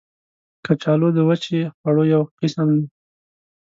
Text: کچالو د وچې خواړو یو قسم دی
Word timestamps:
کچالو 0.65 1.09
د 1.13 1.19
وچې 1.27 1.59
خواړو 1.75 2.03
یو 2.13 2.21
قسم 2.39 2.67
دی 2.75 2.85